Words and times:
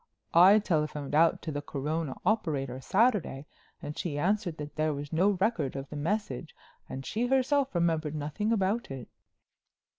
I 0.33 0.57
telephoned 0.57 1.13
out 1.13 1.43
to 1.43 1.51
the 1.51 1.61
Corona 1.61 2.15
operator 2.25 2.81
Saturday 2.81 3.45
and 3.83 3.95
she 3.95 4.17
answered 4.17 4.57
that 4.57 4.75
there 4.75 4.95
was 4.95 5.13
no 5.13 5.37
record 5.39 5.75
of 5.75 5.87
the 5.91 5.95
message 5.95 6.55
and 6.89 7.05
she 7.05 7.27
herself 7.27 7.75
remembered 7.75 8.15
nothing 8.15 8.51
about 8.51 8.89
it." 8.89 9.07